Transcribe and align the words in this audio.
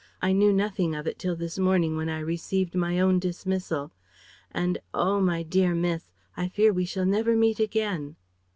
I 0.19 0.31
knew 0.31 0.51
nothing 0.51 0.95
of 0.95 1.05
it 1.05 1.19
till 1.19 1.35
this 1.35 1.59
morning 1.59 1.95
when 1.95 2.09
I 2.09 2.17
received 2.21 2.73
my 2.73 2.99
own 2.99 3.19
dismissal 3.19 3.91
And 4.49 4.79
oh 4.95 5.19
my 5.21 5.43
dear 5.43 5.75
Miss, 5.75 6.09
I 6.35 6.47
fear 6.47 6.73
we 6.73 6.85
shall 6.85 7.05
never 7.05 7.35
meet 7.35 7.59
again." 7.59 8.15